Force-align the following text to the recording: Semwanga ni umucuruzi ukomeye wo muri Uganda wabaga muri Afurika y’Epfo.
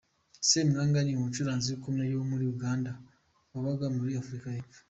Semwanga 0.49 0.99
ni 1.03 1.13
umucuruzi 1.19 1.69
ukomeye 1.77 2.11
wo 2.19 2.25
muri 2.31 2.45
Uganda 2.53 2.91
wabaga 3.53 3.87
muri 3.97 4.11
Afurika 4.21 4.47
y’Epfo. 4.51 4.79